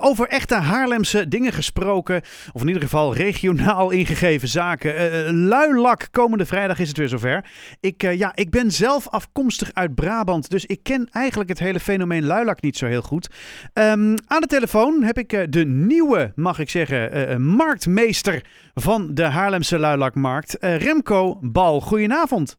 Over 0.00 0.28
echte 0.28 0.54
Haarlemse 0.54 1.28
dingen 1.28 1.52
gesproken, 1.52 2.22
of 2.52 2.60
in 2.60 2.66
ieder 2.66 2.82
geval 2.82 3.14
regionaal 3.14 3.90
ingegeven 4.00 4.48
zaken. 4.48 4.94
Uh, 4.94 5.48
luilak, 5.48 6.08
komende 6.10 6.46
vrijdag 6.46 6.78
is 6.78 6.88
het 6.88 6.96
weer 6.96 7.08
zover. 7.08 7.44
Ik, 7.80 8.02
uh, 8.02 8.18
ja, 8.18 8.32
ik 8.34 8.50
ben 8.50 8.70
zelf 8.70 9.08
afkomstig 9.08 9.70
uit 9.72 9.94
Brabant, 9.94 10.50
dus 10.50 10.66
ik 10.66 10.82
ken 10.82 11.08
eigenlijk 11.12 11.50
het 11.50 11.58
hele 11.58 11.80
fenomeen 11.80 12.24
luilak 12.24 12.62
niet 12.62 12.76
zo 12.76 12.86
heel 12.86 13.02
goed. 13.02 13.28
Um, 13.74 14.14
aan 14.26 14.40
de 14.40 14.46
telefoon 14.46 15.02
heb 15.02 15.18
ik 15.18 15.52
de 15.52 15.64
nieuwe, 15.64 16.32
mag 16.34 16.58
ik 16.58 16.70
zeggen, 16.70 17.42
marktmeester 17.42 18.44
van 18.74 19.14
de 19.14 19.24
Haarlemse 19.24 19.78
luilakmarkt, 19.78 20.56
Remco 20.60 21.38
Bal. 21.40 21.80
Goedenavond. 21.80 22.58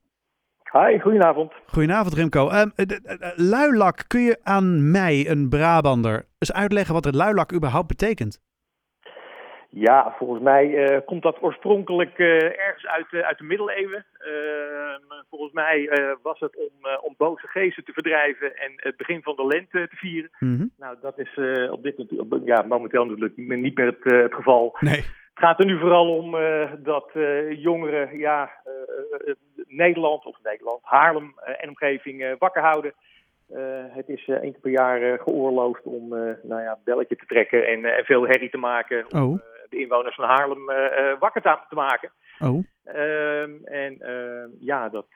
Hi, 0.71 0.99
goedenavond. 0.99 1.51
Goedenavond 1.65 2.13
Remco. 2.13 2.49
Uh, 2.49 2.63
luilak, 3.35 4.03
kun 4.07 4.21
je 4.21 4.39
aan 4.43 4.91
mij, 4.91 5.25
een 5.29 5.49
Brabander, 5.49 6.25
eens 6.39 6.53
uitleggen 6.53 6.93
wat 6.93 7.05
het 7.05 7.15
luilak 7.15 7.53
überhaupt 7.53 7.87
betekent? 7.87 8.41
Ja, 9.69 10.15
volgens 10.17 10.41
mij 10.41 10.65
uh, 10.67 10.97
komt 11.05 11.23
dat 11.23 11.41
oorspronkelijk 11.41 12.17
uh, 12.17 12.43
ergens 12.43 12.85
uit, 12.85 13.23
uit 13.23 13.37
de 13.37 13.43
middeleeuwen. 13.43 14.05
Ehm, 14.17 15.23
volgens 15.29 15.53
mij 15.53 15.89
was 16.21 16.39
het 16.39 16.57
om, 16.57 16.73
om 17.01 17.13
boze 17.17 17.47
geesten 17.47 17.83
te 17.83 17.93
verdrijven 17.93 18.55
en 18.55 18.71
het 18.75 18.97
begin 18.97 19.21
van 19.21 19.35
de 19.35 19.45
lente 19.45 19.87
te 19.89 19.95
vieren. 19.95 20.31
Mm 20.39 20.57
-hmm. 20.57 20.71
Nou, 20.77 20.97
dat 21.01 21.19
is 21.19 21.37
op 21.69 21.83
dit 21.83 21.95
ja, 22.45 22.61
momenteel 22.61 23.05
natuurlijk 23.05 23.37
niet 23.37 23.77
meer 23.77 23.85
het, 23.85 24.03
het 24.03 24.33
geval. 24.33 24.75
Nee. 24.79 25.03
Het 25.33 25.49
gaat 25.49 25.59
er 25.59 25.65
nu 25.65 25.79
vooral 25.79 26.17
om 26.17 26.31
dat 26.83 27.09
jongeren 27.49 28.17
ja, 28.17 28.51
Nederland 29.71 30.25
of 30.25 30.37
Nederland, 30.43 30.79
Haarlem 30.81 31.33
en 31.59 31.69
omgeving 31.69 32.35
wakker 32.39 32.61
houden. 32.61 32.93
het 33.93 34.09
is 34.09 34.27
één 34.27 34.51
keer 34.51 34.61
per 34.61 34.71
jaar 34.71 35.19
geoorloofd 35.19 35.83
om 35.83 36.09
nou 36.43 36.61
ja, 36.61 36.79
belletje 36.83 37.15
te 37.15 37.25
trekken 37.25 37.67
en, 37.67 38.05
veel 38.05 38.27
herrie 38.27 38.49
te 38.49 38.57
maken. 38.57 39.05
Om 39.13 39.21
oh. 39.21 39.39
de 39.69 39.79
inwoners 39.79 40.15
van 40.15 40.25
Haarlem 40.25 40.65
wakker 41.19 41.41
te, 41.41 41.75
maken. 41.75 42.11
Oh. 42.39 42.63
Ehm, 42.83 43.51
en 43.63 43.97
ja, 44.59 44.89
dat, 44.89 45.07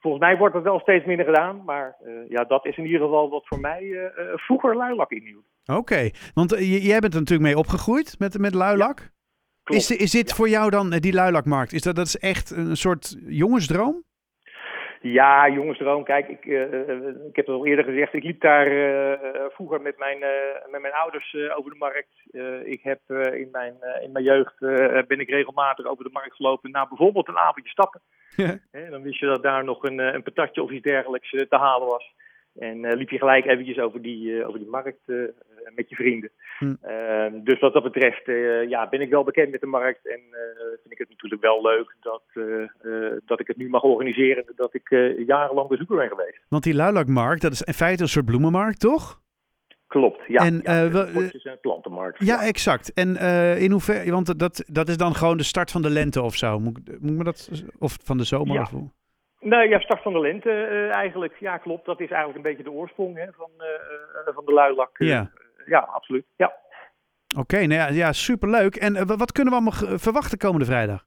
volgens 0.00 0.22
mij 0.22 0.36
wordt 0.36 0.54
dat 0.54 0.62
wel 0.62 0.80
steeds 0.80 1.04
minder 1.04 1.26
gedaan. 1.26 1.62
Maar 1.64 1.96
ja, 2.28 2.44
dat 2.44 2.66
is 2.66 2.76
in 2.76 2.84
ieder 2.84 3.00
geval 3.00 3.30
wat 3.30 3.46
voor 3.46 3.60
mij 3.60 4.12
vroeger 4.34 4.76
luilak 4.76 5.10
inhield. 5.10 5.44
Oké, 5.76 6.10
want 6.34 6.50
jij 6.58 6.98
bent 6.98 7.14
er 7.14 7.20
natuurlijk 7.20 7.48
mee 7.48 7.58
opgegroeid 7.58 8.18
met, 8.18 8.38
met 8.38 8.54
luilak. 8.54 8.98
Ja. 8.98 9.17
Is, 9.68 9.90
is 9.90 10.10
dit 10.10 10.32
voor 10.32 10.48
jou 10.48 10.70
dan, 10.70 10.90
die 10.90 11.12
luilakmarkt, 11.12 11.72
is 11.72 11.82
dat, 11.82 11.96
dat 11.96 12.06
is 12.06 12.18
echt 12.18 12.50
een 12.50 12.76
soort 12.76 13.16
jongensdroom? 13.26 14.06
Ja, 15.00 15.48
jongensdroom. 15.48 16.04
Kijk, 16.04 16.28
ik, 16.28 16.44
uh, 16.44 16.62
ik 17.28 17.36
heb 17.36 17.46
het 17.46 17.54
al 17.54 17.66
eerder 17.66 17.84
gezegd. 17.84 18.14
Ik 18.14 18.22
liep 18.22 18.40
daar 18.40 18.72
uh, 18.72 19.42
vroeger 19.48 19.80
met 19.80 19.98
mijn, 19.98 20.18
met 20.70 20.80
mijn 20.80 20.94
ouders 20.94 21.36
over 21.56 21.70
de 21.70 21.76
markt. 21.78 22.08
ik 22.64 22.82
heb 22.82 23.00
in, 23.32 23.48
mijn, 23.52 23.74
in 24.02 24.12
mijn 24.12 24.24
jeugd 24.24 24.58
ben 25.06 25.20
ik 25.20 25.28
regelmatig 25.28 25.86
over 25.86 26.04
de 26.04 26.10
markt 26.12 26.34
gelopen. 26.34 26.70
naar 26.70 26.88
bijvoorbeeld 26.88 27.28
een 27.28 27.38
avondje 27.38 27.70
stappen. 27.70 28.00
Ja. 28.36 28.58
dan 28.90 29.02
wist 29.02 29.20
je 29.20 29.26
dat 29.26 29.42
daar 29.42 29.64
nog 29.64 29.82
een, 29.82 29.98
een 29.98 30.22
patatje 30.22 30.62
of 30.62 30.70
iets 30.70 30.82
dergelijks 30.82 31.30
te 31.30 31.56
halen 31.56 31.88
was. 31.88 32.14
En 32.58 32.94
liep 32.94 33.10
je 33.10 33.18
gelijk 33.18 33.44
eventjes 33.44 33.78
over 33.78 34.02
die, 34.02 34.46
over 34.46 34.58
die 34.58 34.68
markt 34.68 35.00
met 35.74 35.88
je 35.88 35.94
vrienden. 35.94 36.30
Hm. 36.58 36.74
Ehm, 36.82 37.42
dus 37.42 37.58
wat 37.58 37.72
dat 37.72 37.82
betreft 37.82 38.26
ja, 38.68 38.88
ben 38.88 39.00
ik 39.00 39.10
wel 39.10 39.24
bekend 39.24 39.50
met 39.50 39.60
de 39.60 39.66
markt. 39.66 40.08
En 40.08 40.20
vind 40.80 40.92
ik 40.92 40.98
het 40.98 41.08
natuurlijk 41.08 41.42
wel 41.42 41.62
leuk 41.62 41.94
dat, 42.00 42.22
dat 43.26 43.40
ik 43.40 43.46
het 43.46 43.56
nu 43.56 43.68
mag 43.68 43.82
organiseren. 43.82 44.44
Dat 44.56 44.74
ik 44.74 44.88
jarenlang 45.26 45.68
bezoeker 45.68 45.96
ben 45.96 46.08
geweest. 46.08 46.40
Want 46.48 46.62
die 46.62 46.74
Luilakmarkt, 46.74 47.42
dat 47.42 47.52
is 47.52 47.62
in 47.62 47.72
feite 47.72 48.02
een 48.02 48.08
soort 48.08 48.24
bloemenmarkt, 48.24 48.80
toch? 48.80 49.20
Klopt, 49.86 50.20
ja. 50.26 50.44
En, 50.44 50.60
ja, 50.62 50.88
we, 50.88 51.30
en 51.42 51.58
plantenmarkt. 51.60 52.24
Ja, 52.24 52.42
exact. 52.42 52.92
En 52.92 53.16
in 53.58 53.70
hoeverre, 53.70 54.10
want 54.10 54.38
dat, 54.38 54.64
dat 54.66 54.88
is 54.88 54.96
dan 54.96 55.14
gewoon 55.14 55.36
de 55.36 55.42
start 55.42 55.70
van 55.70 55.82
de 55.82 55.90
lente 55.90 56.22
of 56.22 56.34
zo. 56.34 56.58
Moet, 56.58 57.00
moet 57.00 57.16
me 57.16 57.24
dat, 57.24 57.50
of 57.78 57.96
van 58.04 58.16
de 58.16 58.24
zomer? 58.24 58.54
Ja. 58.54 58.60
Of, 58.60 58.72
Nee, 59.40 59.68
ja, 59.68 59.80
start 59.80 60.02
van 60.02 60.12
de 60.12 60.20
lente 60.20 60.48
uh, 60.48 60.94
eigenlijk. 60.94 61.36
Ja, 61.40 61.56
klopt. 61.56 61.86
Dat 61.86 62.00
is 62.00 62.10
eigenlijk 62.10 62.36
een 62.36 62.50
beetje 62.50 62.70
de 62.70 62.76
oorsprong 62.76 63.16
hè, 63.16 63.26
van, 63.32 63.50
uh, 63.58 64.34
van 64.34 64.44
de 64.44 64.52
luilak. 64.52 64.98
Ja, 64.98 65.30
ja 65.68 65.78
absoluut. 65.78 66.26
Ja. 66.36 66.52
Oké, 67.36 67.40
okay, 67.40 67.66
nou 67.66 67.80
ja, 67.80 67.88
ja, 67.88 68.12
superleuk. 68.12 68.76
En 68.76 69.06
wat 69.06 69.32
kunnen 69.32 69.52
we 69.52 69.60
allemaal 69.60 69.98
verwachten 69.98 70.38
komende 70.38 70.64
vrijdag? 70.64 71.04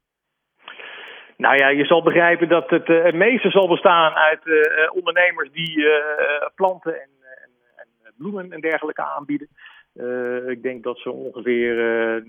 Nou 1.36 1.56
ja, 1.56 1.68
je 1.68 1.84
zal 1.84 2.02
begrijpen 2.02 2.48
dat 2.48 2.70
het 2.70 2.86
het 2.86 3.14
meeste 3.14 3.50
zal 3.50 3.68
bestaan 3.68 4.12
uit 4.12 4.42
ondernemers 4.92 5.50
die 5.52 5.86
planten 6.54 6.94
en, 6.94 7.00
en, 7.00 7.10
en, 7.10 7.21
bloemen 8.22 8.52
en 8.52 8.60
dergelijke 8.60 9.04
aanbieden. 9.04 9.48
ik 10.46 10.62
denk 10.62 10.82
dat 10.82 10.98
zo 10.98 11.10
ongeveer 11.10 11.74
90% 12.22 12.26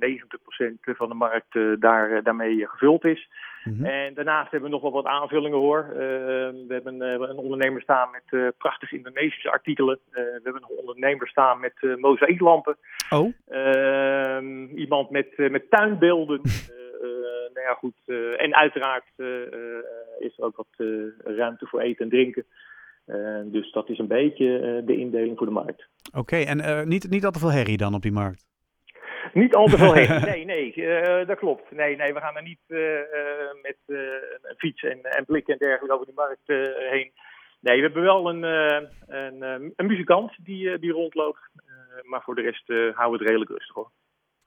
van 0.83 1.09
de 1.09 1.15
markt 1.15 1.79
daar, 1.79 2.23
daarmee 2.23 2.67
gevuld 2.67 3.05
is. 3.05 3.27
Mm 3.63 3.75
-hmm. 3.75 3.85
En 3.85 4.13
daarnaast 4.13 4.51
hebben 4.51 4.69
we 4.69 4.75
nog 4.75 4.81
wel 4.81 4.91
wat 4.91 5.05
aanvullingen 5.05 5.59
hoor. 5.59 5.85
Uh, 5.89 5.97
we 5.97 6.65
hebben 6.67 6.95
uh, 6.95 7.11
een 7.11 7.37
ondernemer 7.37 7.81
staan 7.81 8.09
met 8.11 8.23
uh, 8.29 8.47
prachtige 8.57 8.95
Indonesische 8.95 9.51
artikelen. 9.51 9.99
we 10.11 10.39
hebben 10.43 10.61
een 10.61 10.77
ondernemer 10.77 11.27
staan 11.27 11.59
met 11.59 11.97
mozaïeklampen. 11.99 12.77
Oh. 13.09 13.33
Ehm, 13.47 14.65
iemand 14.65 15.09
met, 15.09 15.37
met 15.37 15.69
tuinbeelden. 15.69 16.41
nou 17.53 17.67
ja, 17.67 17.73
goed. 17.73 17.93
en 18.37 18.55
uiteraard 18.55 19.05
is 20.19 20.37
er 20.37 20.43
ook 20.43 20.55
wat 20.55 20.87
ruimte 21.23 21.65
voor 21.65 21.79
eten 21.79 22.03
en 22.03 22.09
drinken. 22.09 22.45
Dus 23.45 23.71
dat 23.71 23.89
is 23.89 23.97
een 23.97 24.07
beetje 24.07 24.81
de 24.85 24.97
indeling 24.97 25.37
voor 25.37 25.47
de 25.47 25.53
markt. 25.53 25.87
Oké, 26.07 26.19
okay, 26.19 26.45
en 26.45 26.87
niet, 26.87 27.09
niet 27.09 27.25
al 27.25 27.31
te 27.31 27.39
veel 27.39 27.51
herrie 27.51 27.77
dan 27.77 27.93
op 27.93 28.01
die 28.01 28.11
markt? 28.11 28.45
Niet 29.33 29.55
al 29.55 29.67
te 29.67 29.77
veel 29.77 29.93
heen. 29.93 30.21
Nee, 30.31 30.45
nee, 30.45 30.75
uh, 30.75 31.27
dat 31.27 31.37
klopt. 31.37 31.71
Nee, 31.71 31.95
nee, 31.95 32.13
we 32.13 32.19
gaan 32.19 32.35
er 32.35 32.43
niet 32.43 32.59
uh, 32.67 32.79
met 33.61 33.77
uh, 33.87 33.99
een 34.41 34.57
fiets 34.57 34.83
en, 34.83 35.01
en 35.01 35.25
blikken 35.25 35.53
en 35.53 35.59
dergelijke 35.59 35.95
over 35.95 36.05
de 36.05 36.13
markt 36.15 36.47
heen. 36.91 37.11
Nee, 37.59 37.75
we 37.75 37.81
hebben 37.81 38.03
wel 38.03 38.29
een, 38.29 38.43
een, 39.07 39.73
een 39.75 39.87
muzikant 39.87 40.31
die, 40.37 40.79
die 40.79 40.91
rondloopt. 40.91 41.39
maar 42.03 42.21
voor 42.21 42.35
de 42.35 42.41
rest 42.41 42.67
houden 42.67 43.11
we 43.11 43.17
het 43.17 43.27
redelijk 43.27 43.49
rustig 43.49 43.75
hoor. 43.75 43.91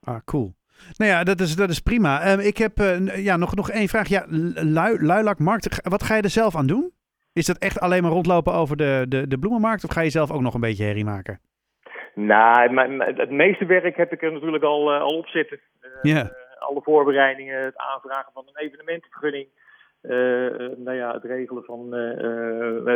Ah, 0.01 0.19
cool. 0.25 0.55
Nou 0.97 1.11
ja, 1.11 1.25
dat 1.25 1.41
is, 1.41 1.57
dat 1.57 1.71
is 1.71 1.81
prima. 1.81 2.21
ik 2.21 2.57
heb 2.57 2.79
ja, 3.15 3.37
nog, 3.37 3.55
nog 3.55 3.71
één 3.71 3.89
vraag. 3.89 4.09
Ja, 4.09 4.25
lui, 4.55 5.05
Luilak 5.05 5.39
wat 5.83 6.03
ga 6.03 6.17
je 6.17 6.23
er 6.23 6.31
zelf 6.31 6.57
aan 6.57 6.67
doen? 6.67 6.93
Is 7.41 7.47
dat 7.47 7.59
echt 7.59 7.81
alleen 7.81 8.03
maar 8.03 8.11
rondlopen 8.11 8.53
over 8.53 8.77
de, 8.77 9.07
de, 9.09 9.29
de 9.29 9.39
bloemenmarkt? 9.39 9.85
Of 9.85 9.91
ga 9.91 10.01
je 10.01 10.11
zelf 10.11 10.31
ook 10.31 10.41
nog 10.41 10.55
een 10.55 10.61
beetje 10.61 10.85
herrie 10.85 11.05
maken? 11.05 11.41
Nou, 12.15 12.79
het 13.17 13.31
meeste 13.31 13.67
werk 13.67 13.97
heb 13.97 14.13
ik 14.13 14.23
er 14.23 14.33
natuurlijk 14.33 14.65
al, 14.65 14.95
uh, 14.95 15.01
al 15.01 15.17
op 15.17 15.27
zitten. 15.27 15.61
Uh, 15.83 15.89
yeah. 16.03 16.29
alle 16.59 16.81
voorbereidingen, 16.83 17.65
het 17.65 17.77
aanvragen 17.77 18.33
van 18.33 18.45
een 18.47 18.65
evenementenvergunning. 18.65 19.49
Uh, 20.03 20.13
nou 20.77 20.97
ja, 20.97 21.13
het 21.13 21.25
regelen 21.25 21.65
van 21.65 21.91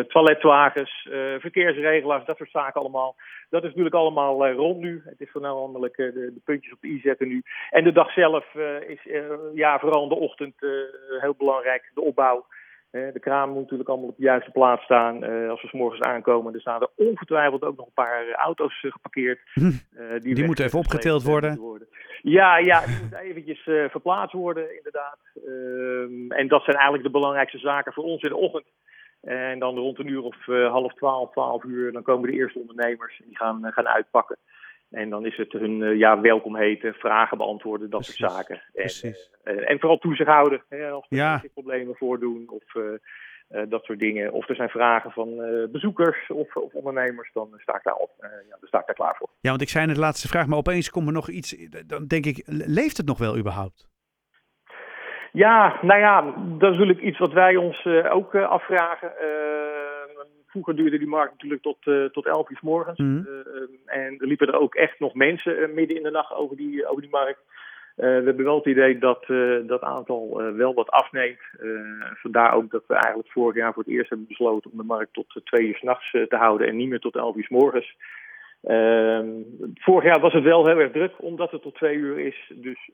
toiletwagens, 0.09 1.09
verkeersregelaars, 1.39 2.25
dat 2.25 2.37
soort 2.37 2.51
zaken 2.51 2.81
allemaal. 2.81 3.17
Dat 3.51 3.63
is 3.63 3.69
natuurlijk 3.69 3.95
allemaal 3.95 4.51
rond 4.51 4.81
nu. 4.81 5.03
Het 5.05 5.21
is 5.21 5.31
voornamelijk 5.31 5.97
de, 5.97 6.13
de, 6.13 6.41
puntjes 6.45 6.73
op 6.73 6.81
de 6.81 6.89
i 6.89 7.01
zetten 7.01 7.29
nu. 7.29 7.43
En 7.71 7.85
de 7.85 7.93
dag 7.93 8.13
zelf 8.13 8.55
is 8.87 9.01
ja, 9.55 9.79
vooral 9.79 10.03
in 10.03 10.09
de 10.09 10.15
ochtend 10.15 10.55
heel 11.21 11.35
belangrijk, 11.39 11.91
de 11.95 12.01
opbouw. 12.01 12.47
De 12.91 13.21
kraan 13.21 13.49
moet 13.49 13.61
natuurlijk 13.61 13.89
allemaal 13.89 14.09
op 14.09 14.17
de 14.17 14.23
juiste 14.23 14.51
plaats 14.51 14.85
staan. 14.85 15.23
als 15.49 15.63
we 15.63 15.69
s 15.69 15.73
morgens 15.73 16.01
aankomen, 16.01 16.55
er 16.55 16.61
staan 16.61 16.81
er 16.81 16.91
ongetwijfeld 16.95 17.63
ook 17.63 17.77
nog 17.77 17.87
een 17.87 17.93
paar 17.93 18.33
auto's 18.33 18.81
geparkeerd. 18.81 19.41
Hm. 19.53 19.71
die 20.19 20.35
die 20.35 20.45
moeten 20.45 20.65
even 20.65 20.79
opgetild 20.79 21.23
worden. 21.23 21.57
worden. 21.59 21.89
Ja, 22.23 22.59
ja, 22.59 22.87
die 22.87 22.99
moeten 23.01 23.19
eventjes 23.19 23.63
verplaatst 23.91 24.33
worden, 24.35 24.77
inderdaad. 24.77 25.19
Ehm, 25.35 26.31
en 26.31 26.49
dat 26.49 26.63
zijn 26.63 26.77
eigenlijk 26.77 27.05
de 27.05 27.19
belangrijkste 27.19 27.59
zaken 27.59 27.93
voor 27.93 28.05
ons 28.05 28.23
in 28.23 28.29
de 28.29 28.37
ochtend. 28.37 28.67
En 29.21 29.59
dan 29.59 29.77
rond 29.79 29.99
een 29.99 30.09
uur 30.09 30.23
of 30.23 30.47
half 30.47 30.95
twaalf, 30.95 31.31
twaalf 31.31 31.65
uur, 31.65 31.93
dan 31.93 32.03
komen 32.03 32.31
de 32.31 32.37
eerste 32.37 32.59
ondernemers. 32.59 33.21
Die 33.25 33.37
gaan, 33.37 33.73
gaan 33.73 33.89
uitpakken. 33.89 34.37
En 34.91 35.11
dan 35.11 35.27
is 35.27 35.37
het 35.37 35.53
hun 35.53 35.81
uh, 35.81 35.99
ja, 35.99 36.21
welkom 36.21 36.57
heten, 36.57 36.95
vragen 36.95 37.39
beantwoorden, 37.39 37.91
dat 37.91 38.01
Precies. 38.01 38.19
soort 38.19 38.33
zaken. 38.33 38.63
En, 38.75 39.55
uh, 39.55 39.71
en 39.71 39.79
vooral 39.81 39.99
toezicht 39.99 40.31
houden. 40.31 40.63
Hè, 40.69 40.91
als 40.91 41.07
er 41.09 41.17
ja. 41.17 41.43
problemen 41.53 41.97
voordoen 41.97 42.49
of 42.49 42.75
uh, 42.75 43.63
dat 43.69 43.85
soort 43.85 43.99
dingen. 43.99 44.33
Of 44.33 44.49
er 44.49 44.55
zijn 44.55 44.69
vragen 44.69 45.11
van 45.11 45.29
bezoekers 45.73 46.31
of, 46.31 46.57
of, 46.57 46.73
ondernemers, 46.73 47.33
dan 47.33 47.49
sta 47.57 47.77
ik 47.77 47.83
daar, 47.83 47.95
op, 47.95 48.11
ja, 48.19 48.57
dan 48.61 48.69
sta 48.69 48.79
ik 48.79 48.87
daar 48.87 48.95
klaar 48.95 49.17
voor. 49.17 49.29
Ja, 49.41 49.49
want 49.51 49.63
ik 49.63 49.69
zei 49.69 49.87
net 49.87 49.95
de 49.95 50.01
laatste 50.01 50.29
vraag, 50.29 50.47
maar 50.47 50.59
opeens 50.59 50.91
komt 50.91 51.07
er 51.07 51.13
nog 51.13 51.29
iets. 51.29 51.69
Dan 51.87 52.07
denk 52.07 52.27
ik, 52.27 52.43
leeft 52.47 52.97
het 52.97 53.07
nog 53.07 53.19
wel 53.19 53.37
überhaupt? 53.37 53.89
Ja, 55.33 55.79
nou 55.83 56.01
ja, 56.01 56.23
dat 56.59 56.73
is 56.73 56.79
natuurlijk 56.79 57.01
iets 57.01 57.19
wat 57.19 57.33
wij 57.33 57.57
ons 57.57 57.87
ook 58.11 58.35
afvragen 58.35 59.13
vroeger 60.51 60.77
duurde 60.77 60.99
die 60.99 61.09
markt 61.09 61.33
natuurlijk 61.33 61.63
tot, 61.63 61.87
uh, 61.87 62.05
tot 62.05 62.27
11 62.27 62.51
uur 62.51 62.57
s 62.57 62.61
morgens. 62.61 62.99
Mm. 62.99 63.27
Uh, 63.29 63.63
en 63.87 64.19
er 64.19 64.27
liepen 64.27 64.47
er 64.47 64.61
ook 64.61 64.75
echt 64.75 64.99
nog 64.99 65.15
mensen 65.15 65.75
midden 65.75 65.97
in 65.97 66.03
de 66.03 66.11
nacht 66.11 66.33
over 66.35 66.57
die, 66.57 66.87
over 66.87 67.03
die 67.03 67.11
markt. 67.11 67.41
we 67.95 68.05
hebben 68.07 68.45
wel 68.45 68.57
het 68.57 68.67
idee 68.67 68.99
dat 68.99 69.25
dat 69.67 69.83
aantal 69.83 70.43
wel 70.57 70.75
wat 70.75 70.91
afneemt. 70.91 71.41
vandaar 72.15 72.55
ook 72.55 72.71
dat 72.71 72.85
we 72.87 72.95
eigenlijk 72.95 73.33
vorig 73.33 73.57
jaar 73.57 73.73
voor 73.73 73.83
het 73.83 73.93
eerst 73.93 74.09
hebben 74.09 74.27
besloten 74.27 74.71
om 74.71 74.77
de 74.79 74.85
markt 74.85 75.13
tot 75.13 75.41
twee 75.45 75.67
uur 75.67 75.77
s'nachts 75.77 76.11
te 76.11 76.37
houden 76.37 76.69
en 76.69 76.77
niet 76.77 76.89
meer 76.89 77.01
tot 77.01 77.17
11 77.17 77.37
uur 77.37 77.45
s 77.45 77.49
morgens. 77.49 77.97
Ehm, 78.63 79.29
vorig 79.75 80.05
jaar 80.05 80.21
was 80.21 80.33
het 80.33 80.45
wel 80.45 80.67
heel 80.67 80.79
erg 80.79 80.93
druk, 80.93 81.13
omdat 81.17 81.51
het 81.51 81.63
tot 81.63 81.75
twee 81.75 81.97
uur 81.97 82.19
is. 82.19 82.53
Dus 82.55 82.91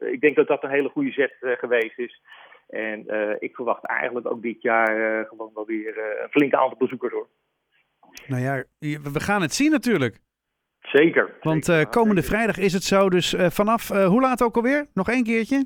ik 0.00 0.20
denk 0.20 0.36
dat 0.36 0.46
dat 0.46 0.62
een 0.62 0.70
hele 0.70 0.88
goede 0.88 1.10
zet 1.10 1.34
geweest 1.40 1.98
is. 1.98 2.20
En 2.68 3.04
ik 3.38 3.54
verwacht 3.54 3.84
eigenlijk 3.84 4.30
ook 4.30 4.42
dit 4.42 4.62
jaar 4.62 5.26
gewoon 5.26 5.50
wel 5.54 5.66
weer 5.66 5.98
een 6.22 6.28
flink 6.30 6.54
aantal 6.54 6.78
bezoekers 6.78 7.12
hoor. 7.12 7.28
Nou 8.26 8.42
ja, 8.42 8.64
we 9.12 9.20
gaan 9.20 9.42
het 9.42 9.54
zien 9.54 9.70
natuurlijk. 9.70 10.18
Zeker. 10.80 11.34
Want 11.40 11.88
komende 11.90 12.22
vrijdag 12.22 12.58
is 12.58 12.72
het 12.72 12.82
zo, 12.82 13.08
dus 13.08 13.34
vanaf 13.38 13.88
hoe 13.88 14.20
laat 14.20 14.42
ook 14.42 14.56
alweer? 14.56 14.86
Nog 14.94 15.08
één 15.08 15.24
keertje? 15.24 15.64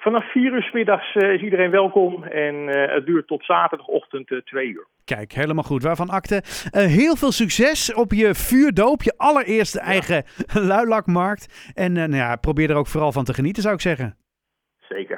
Vanaf 0.00 0.30
4 0.32 0.52
uur 0.52 0.62
s 0.62 0.72
middags 0.72 1.14
is 1.14 1.42
iedereen 1.42 1.70
welkom 1.70 2.24
en 2.24 2.54
het 2.66 3.06
duurt 3.06 3.26
tot 3.26 3.44
zaterdagochtend 3.44 4.30
eh, 4.30 4.38
2 4.38 4.66
uur. 4.66 4.86
Kijk, 5.04 5.32
helemaal 5.32 5.64
goed. 5.64 5.82
Waarvan 5.82 6.08
akte. 6.08 6.42
heel 6.70 7.16
veel 7.16 7.32
succes 7.32 7.94
op 7.94 8.12
je 8.12 8.34
vuurdoop, 8.34 9.02
je 9.02 9.14
allereerste 9.16 9.78
ja. 9.78 9.84
eigen 9.84 10.24
luilakmarkt. 10.74 11.72
En 11.74 11.92
nou 11.92 12.14
ja, 12.14 12.36
probeer 12.36 12.70
er 12.70 12.76
ook 12.76 12.86
vooral 12.86 13.12
van 13.12 13.24
te 13.24 13.34
genieten, 13.34 13.62
zou 13.62 13.74
ik 13.74 13.80
zeggen. 13.80 14.16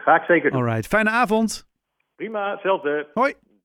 Ga 0.05 0.17
ik 0.17 0.23
zeker 0.23 0.51
doen. 0.51 0.61
Alright, 0.61 0.87
fijne 0.87 1.11
avond. 1.11 1.69
Prima, 2.17 2.51
hetzelfde. 2.51 3.07
Hoi. 3.15 3.35